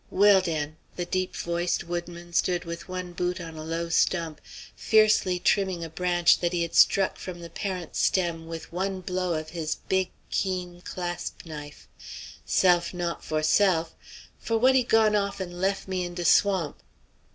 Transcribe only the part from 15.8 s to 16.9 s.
me in de swamp?"